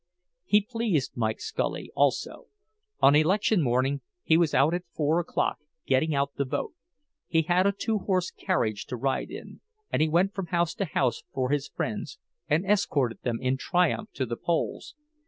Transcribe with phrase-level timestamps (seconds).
[0.45, 2.47] He pleased Mike Scully, also.
[3.01, 6.73] On election morning he was out at four o'clock, "getting out the vote";
[7.27, 9.61] he had a two horse carriage to ride in,
[9.91, 12.17] and he went from house to house for his friends,
[12.47, 14.95] and escorted them in triumph to the polls.